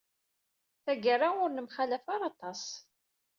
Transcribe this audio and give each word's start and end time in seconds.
Tagara, 0.83 1.29
ur 1.43 1.49
nemxallaf 1.51 2.05
ara 2.15 2.25
aṭas. 2.31 2.63